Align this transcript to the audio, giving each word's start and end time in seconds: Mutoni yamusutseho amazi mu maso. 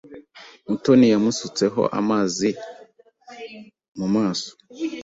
Mutoni 0.67 1.05
yamusutseho 1.13 1.81
amazi 1.99 2.49
mu 3.97 4.07
maso. 4.15 4.49